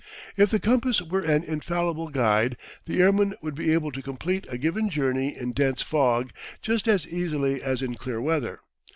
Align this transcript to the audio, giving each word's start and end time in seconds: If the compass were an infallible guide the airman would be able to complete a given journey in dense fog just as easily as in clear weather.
If 0.35 0.49
the 0.49 0.59
compass 0.59 0.99
were 0.99 1.21
an 1.21 1.43
infallible 1.43 2.09
guide 2.09 2.57
the 2.87 2.99
airman 3.03 3.35
would 3.43 3.53
be 3.53 3.71
able 3.71 3.91
to 3.91 4.01
complete 4.01 4.47
a 4.49 4.57
given 4.57 4.89
journey 4.89 5.37
in 5.37 5.51
dense 5.51 5.83
fog 5.83 6.31
just 6.59 6.87
as 6.87 7.07
easily 7.07 7.61
as 7.61 7.83
in 7.83 7.93
clear 7.93 8.19
weather. 8.19 8.57